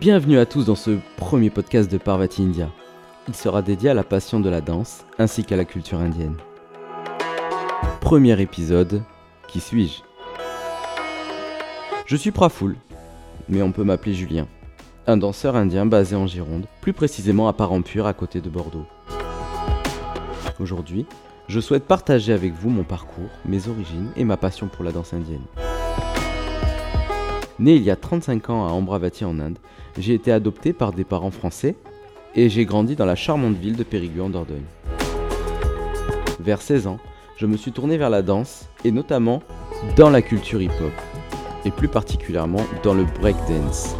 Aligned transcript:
Bienvenue 0.00 0.38
à 0.38 0.46
tous 0.46 0.64
dans 0.64 0.76
ce 0.76 0.96
premier 1.16 1.50
podcast 1.50 1.90
de 1.90 1.98
Parvati 1.98 2.44
India. 2.44 2.70
Il 3.26 3.34
sera 3.34 3.62
dédié 3.62 3.90
à 3.90 3.94
la 3.94 4.04
passion 4.04 4.38
de 4.38 4.48
la 4.48 4.60
danse 4.60 5.04
ainsi 5.18 5.42
qu'à 5.42 5.56
la 5.56 5.64
culture 5.64 5.98
indienne. 5.98 6.36
Premier 8.00 8.40
épisode, 8.40 9.02
qui 9.48 9.58
suis-je? 9.58 10.02
Je 12.06 12.14
suis 12.16 12.30
Praful, 12.30 12.76
mais 13.48 13.60
on 13.60 13.72
peut 13.72 13.82
m'appeler 13.82 14.14
Julien, 14.14 14.46
un 15.08 15.16
danseur 15.16 15.56
indien 15.56 15.84
basé 15.84 16.14
en 16.14 16.28
Gironde, 16.28 16.66
plus 16.80 16.92
précisément 16.92 17.48
à 17.48 17.52
Parampur 17.52 18.06
à 18.06 18.12
côté 18.12 18.40
de 18.40 18.48
Bordeaux. 18.48 18.86
Aujourd'hui, 20.60 21.06
je 21.48 21.58
souhaite 21.58 21.88
partager 21.88 22.32
avec 22.32 22.52
vous 22.52 22.70
mon 22.70 22.84
parcours, 22.84 23.30
mes 23.44 23.66
origines 23.66 24.10
et 24.14 24.24
ma 24.24 24.36
passion 24.36 24.68
pour 24.68 24.84
la 24.84 24.92
danse 24.92 25.12
indienne. 25.12 25.42
Né 27.58 27.74
il 27.74 27.82
y 27.82 27.90
a 27.90 27.96
35 27.96 28.50
ans 28.50 28.66
à 28.66 28.70
Ambravati 28.70 29.24
en 29.24 29.40
Inde, 29.40 29.58
j'ai 29.98 30.14
été 30.14 30.30
adopté 30.30 30.72
par 30.72 30.92
des 30.92 31.02
parents 31.02 31.32
français 31.32 31.74
et 32.36 32.48
j'ai 32.48 32.64
grandi 32.64 32.94
dans 32.94 33.04
la 33.04 33.16
charmante 33.16 33.56
ville 33.56 33.74
de 33.74 33.82
Périgueux 33.82 34.22
en 34.22 34.30
Dordogne. 34.30 34.62
Vers 36.38 36.62
16 36.62 36.86
ans, 36.86 36.98
je 37.36 37.46
me 37.46 37.56
suis 37.56 37.72
tourné 37.72 37.96
vers 37.96 38.10
la 38.10 38.22
danse 38.22 38.68
et 38.84 38.92
notamment 38.92 39.42
dans 39.96 40.08
la 40.08 40.22
culture 40.22 40.62
hip-hop 40.62 40.92
et 41.64 41.72
plus 41.72 41.88
particulièrement 41.88 42.64
dans 42.84 42.94
le 42.94 43.04
breakdance. 43.04 43.96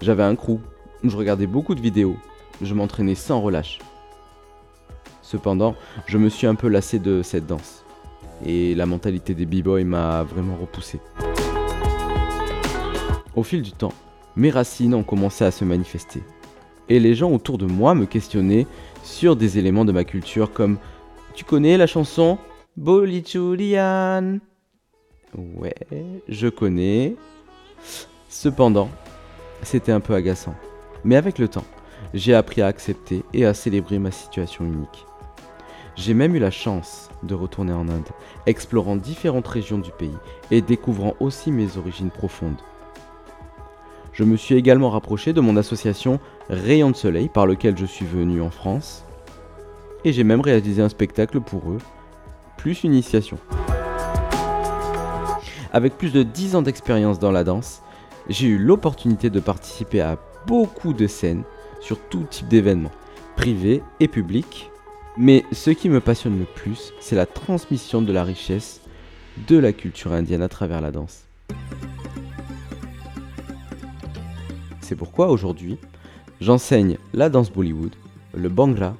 J'avais 0.00 0.22
un 0.22 0.34
crew, 0.34 0.58
je 1.04 1.16
regardais 1.16 1.46
beaucoup 1.46 1.74
de 1.74 1.80
vidéos, 1.82 2.16
je 2.62 2.72
m'entraînais 2.72 3.14
sans 3.14 3.42
relâche. 3.42 3.78
Cependant, 5.20 5.74
je 6.06 6.16
me 6.16 6.30
suis 6.30 6.46
un 6.46 6.54
peu 6.54 6.68
lassé 6.68 6.98
de 6.98 7.22
cette 7.22 7.46
danse 7.46 7.84
et 8.46 8.74
la 8.74 8.86
mentalité 8.86 9.34
des 9.34 9.44
b-boys 9.44 9.84
m'a 9.84 10.22
vraiment 10.22 10.56
repoussé. 10.56 10.98
Au 13.38 13.44
fil 13.44 13.62
du 13.62 13.70
temps, 13.70 13.92
mes 14.34 14.50
racines 14.50 14.94
ont 14.94 15.04
commencé 15.04 15.44
à 15.44 15.52
se 15.52 15.64
manifester. 15.64 16.24
Et 16.88 16.98
les 16.98 17.14
gens 17.14 17.30
autour 17.30 17.56
de 17.56 17.66
moi 17.66 17.94
me 17.94 18.04
questionnaient 18.04 18.66
sur 19.04 19.36
des 19.36 19.58
éléments 19.58 19.84
de 19.84 19.92
ma 19.92 20.02
culture 20.02 20.52
comme 20.52 20.76
Tu 21.34 21.44
connais 21.44 21.76
la 21.76 21.86
chanson? 21.86 22.36
Bolichulian 22.76 24.40
Ouais, 25.36 25.72
je 26.28 26.48
connais. 26.48 27.14
Cependant, 28.28 28.88
c'était 29.62 29.92
un 29.92 30.00
peu 30.00 30.14
agaçant. 30.14 30.56
Mais 31.04 31.14
avec 31.14 31.38
le 31.38 31.46
temps, 31.46 31.66
j'ai 32.14 32.34
appris 32.34 32.60
à 32.60 32.66
accepter 32.66 33.22
et 33.32 33.46
à 33.46 33.54
célébrer 33.54 34.00
ma 34.00 34.10
situation 34.10 34.64
unique. 34.64 35.06
J'ai 35.94 36.14
même 36.14 36.34
eu 36.34 36.40
la 36.40 36.50
chance 36.50 37.08
de 37.22 37.36
retourner 37.36 37.72
en 37.72 37.88
Inde, 37.88 38.08
explorant 38.46 38.96
différentes 38.96 39.46
régions 39.46 39.78
du 39.78 39.92
pays 39.92 40.18
et 40.50 40.60
découvrant 40.60 41.14
aussi 41.20 41.52
mes 41.52 41.76
origines 41.76 42.10
profondes. 42.10 42.60
Je 44.18 44.24
me 44.24 44.36
suis 44.36 44.56
également 44.56 44.90
rapproché 44.90 45.32
de 45.32 45.40
mon 45.40 45.56
association 45.56 46.18
Rayon 46.50 46.90
de 46.90 46.96
Soleil 46.96 47.28
par 47.28 47.46
lequel 47.46 47.78
je 47.78 47.86
suis 47.86 48.04
venu 48.04 48.42
en 48.42 48.50
France. 48.50 49.04
Et 50.04 50.12
j'ai 50.12 50.24
même 50.24 50.40
réalisé 50.40 50.82
un 50.82 50.88
spectacle 50.88 51.40
pour 51.40 51.70
eux, 51.70 51.78
plus 52.56 52.82
une 52.82 52.94
initiation. 52.94 53.38
Avec 55.72 55.96
plus 55.96 56.12
de 56.12 56.24
10 56.24 56.56
ans 56.56 56.62
d'expérience 56.62 57.20
dans 57.20 57.30
la 57.30 57.44
danse, 57.44 57.80
j'ai 58.28 58.48
eu 58.48 58.58
l'opportunité 58.58 59.30
de 59.30 59.38
participer 59.38 60.00
à 60.00 60.18
beaucoup 60.48 60.94
de 60.94 61.06
scènes 61.06 61.44
sur 61.78 62.00
tout 62.08 62.24
type 62.28 62.48
d'événements, 62.48 62.90
privés 63.36 63.84
et 64.00 64.08
publics. 64.08 64.72
Mais 65.16 65.44
ce 65.52 65.70
qui 65.70 65.88
me 65.88 66.00
passionne 66.00 66.40
le 66.40 66.44
plus, 66.44 66.92
c'est 66.98 67.14
la 67.14 67.26
transmission 67.26 68.02
de 68.02 68.12
la 68.12 68.24
richesse 68.24 68.80
de 69.46 69.56
la 69.56 69.72
culture 69.72 70.12
indienne 70.12 70.42
à 70.42 70.48
travers 70.48 70.80
la 70.80 70.90
danse. 70.90 71.27
C'est 74.88 74.96
pourquoi 74.96 75.28
aujourd'hui, 75.28 75.76
j'enseigne 76.40 76.96
la 77.12 77.28
danse 77.28 77.52
Bollywood, 77.52 77.94
le 78.32 78.48
Bangla 78.48 78.94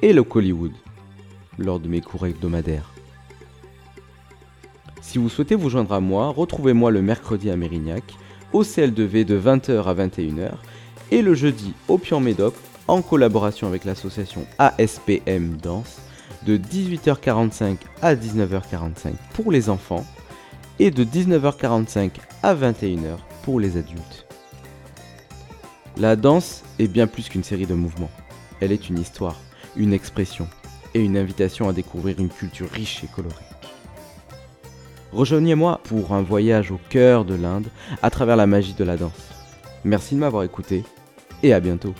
et 0.00 0.12
le 0.12 0.22
Kollywood 0.22 0.70
lors 1.58 1.80
de 1.80 1.88
mes 1.88 2.00
cours 2.00 2.24
hebdomadaires. 2.24 2.94
Si 5.00 5.18
vous 5.18 5.28
souhaitez 5.28 5.56
vous 5.56 5.70
joindre 5.70 5.92
à 5.92 5.98
moi, 5.98 6.28
retrouvez-moi 6.28 6.92
le 6.92 7.02
mercredi 7.02 7.50
à 7.50 7.56
Mérignac, 7.56 8.14
au 8.52 8.62
CL2V 8.62 9.24
de 9.24 9.40
20h 9.40 9.82
à 9.82 9.92
21h 9.92 10.52
et 11.10 11.20
le 11.20 11.34
jeudi 11.34 11.74
au 11.88 11.98
Pian 11.98 12.20
Médoc 12.20 12.54
en 12.86 13.02
collaboration 13.02 13.66
avec 13.66 13.84
l'association 13.84 14.46
ASPM 14.60 15.56
Danse 15.60 16.00
de 16.46 16.56
18h45 16.56 17.78
à 18.02 18.14
19h45 18.14 19.14
pour 19.34 19.50
les 19.50 19.68
enfants 19.68 20.06
et 20.78 20.92
de 20.92 21.02
19h45 21.02 22.12
à 22.44 22.54
21h 22.54 23.16
pour 23.42 23.58
les 23.58 23.76
adultes. 23.76 24.28
La 25.98 26.16
danse 26.16 26.62
est 26.78 26.88
bien 26.88 27.06
plus 27.06 27.28
qu'une 27.28 27.44
série 27.44 27.66
de 27.66 27.74
mouvements. 27.74 28.10
Elle 28.60 28.72
est 28.72 28.88
une 28.88 28.98
histoire, 28.98 29.36
une 29.76 29.92
expression 29.92 30.48
et 30.94 31.00
une 31.00 31.18
invitation 31.18 31.68
à 31.68 31.72
découvrir 31.72 32.18
une 32.18 32.30
culture 32.30 32.70
riche 32.70 33.04
et 33.04 33.08
colorée. 33.08 33.34
Rejoignez-moi 35.12 35.80
pour 35.84 36.14
un 36.14 36.22
voyage 36.22 36.70
au 36.70 36.80
cœur 36.88 37.26
de 37.26 37.34
l'Inde 37.34 37.66
à 38.00 38.08
travers 38.08 38.36
la 38.36 38.46
magie 38.46 38.72
de 38.72 38.84
la 38.84 38.96
danse. 38.96 39.28
Merci 39.84 40.14
de 40.14 40.20
m'avoir 40.20 40.44
écouté 40.44 40.84
et 41.42 41.52
à 41.52 41.60
bientôt. 41.60 41.94